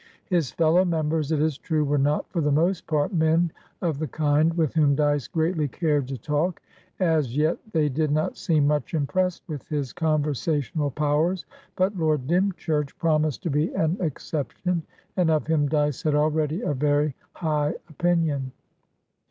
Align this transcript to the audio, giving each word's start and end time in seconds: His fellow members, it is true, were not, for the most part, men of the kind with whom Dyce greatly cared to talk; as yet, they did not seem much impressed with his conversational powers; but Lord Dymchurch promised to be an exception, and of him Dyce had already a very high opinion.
His 0.25 0.49
fellow 0.49 0.83
members, 0.83 1.31
it 1.31 1.39
is 1.39 1.59
true, 1.59 1.85
were 1.85 1.99
not, 1.99 2.27
for 2.31 2.41
the 2.41 2.51
most 2.51 2.87
part, 2.87 3.13
men 3.13 3.51
of 3.83 3.99
the 3.99 4.07
kind 4.07 4.51
with 4.57 4.73
whom 4.73 4.95
Dyce 4.95 5.27
greatly 5.27 5.67
cared 5.67 6.07
to 6.07 6.17
talk; 6.17 6.59
as 6.99 7.37
yet, 7.37 7.59
they 7.71 7.87
did 7.87 8.09
not 8.09 8.35
seem 8.35 8.65
much 8.65 8.95
impressed 8.95 9.43
with 9.47 9.67
his 9.67 9.93
conversational 9.93 10.89
powers; 10.89 11.45
but 11.75 11.95
Lord 11.95 12.25
Dymchurch 12.25 12.97
promised 12.97 13.43
to 13.43 13.51
be 13.51 13.71
an 13.75 13.95
exception, 13.99 14.81
and 15.17 15.29
of 15.29 15.45
him 15.45 15.67
Dyce 15.69 16.01
had 16.01 16.15
already 16.15 16.61
a 16.63 16.73
very 16.73 17.13
high 17.33 17.75
opinion. 17.87 18.51